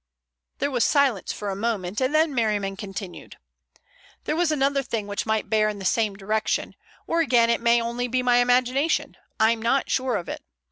There 0.57 0.71
was 0.71 0.83
silence 0.83 1.31
for 1.31 1.51
a 1.51 1.55
moment, 1.55 2.01
and 2.01 2.11
then 2.15 2.33
Merriman 2.33 2.75
continued: 2.75 3.37
"There 4.23 4.35
was 4.35 4.51
another 4.51 4.81
thing 4.81 5.05
which 5.05 5.27
might 5.27 5.47
bear 5.47 5.69
in 5.69 5.77
the 5.77 5.85
same 5.85 6.15
direction, 6.15 6.73
or 7.05 7.21
again 7.21 7.51
it 7.51 7.61
may 7.61 7.79
only 7.79 8.07
be 8.07 8.23
my 8.23 8.37
imagination—I'm 8.37 9.61
not 9.61 9.91
sure 9.91 10.15
of 10.15 10.27
it. 10.27 10.41